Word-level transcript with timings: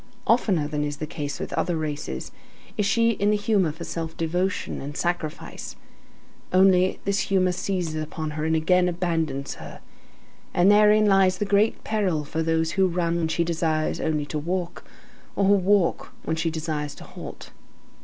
Oftener 0.25 0.67
than 0.67 0.83
is 0.83 0.97
the 0.97 1.05
case 1.05 1.39
with 1.39 1.53
other 1.53 1.77
races, 1.77 2.31
is 2.75 2.87
she 2.87 3.11
in 3.11 3.29
the 3.29 3.37
humor 3.37 3.71
for 3.71 3.83
self 3.83 4.17
devotion 4.17 4.81
and 4.81 4.97
sacrifice. 4.97 5.75
Only, 6.51 6.99
this 7.05 7.19
humor 7.29 7.51
seizes 7.51 8.01
upon 8.01 8.31
her, 8.31 8.43
and 8.43 8.55
again 8.55 8.89
abandons 8.89 9.53
her. 9.61 9.79
And 10.55 10.71
therein 10.71 11.05
lies 11.05 11.37
the 11.37 11.45
great 11.45 11.83
peril 11.83 12.23
for 12.25 12.41
those 12.41 12.71
who 12.71 12.87
run 12.87 13.15
when 13.17 13.27
she 13.27 13.43
desires 13.43 13.99
only 14.01 14.25
to 14.25 14.39
walk, 14.39 14.83
or 15.35 15.45
who 15.45 15.53
walk 15.53 16.05
on 16.07 16.13
when 16.23 16.35
she 16.35 16.49
desires 16.49 16.95
to 16.95 17.03
halt. 17.03 17.51